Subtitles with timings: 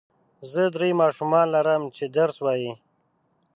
[0.51, 2.73] زه درې ماشومان لرم چې درس وايي.